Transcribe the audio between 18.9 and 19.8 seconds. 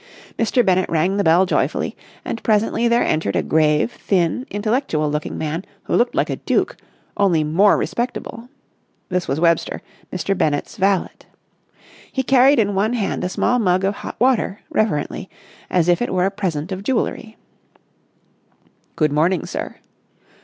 "Good morning, sir."